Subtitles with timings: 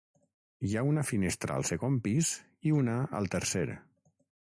[0.67, 2.31] Hi ha una finestra al segon pis
[2.71, 3.67] i una al tercer.